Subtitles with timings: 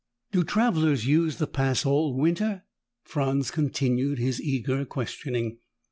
[0.31, 2.63] "Do travelers use the Pass all winter?"
[3.03, 5.59] Franz continued his eager questioning.